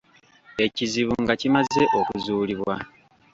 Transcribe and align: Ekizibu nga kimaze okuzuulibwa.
Ekizibu 0.65 1.13
nga 1.23 1.33
kimaze 1.41 1.83
okuzuulibwa. 1.99 2.75